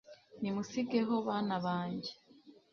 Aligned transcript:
nimusigeho, 0.41 1.13
bana 1.27 1.55
banjye 1.65 2.11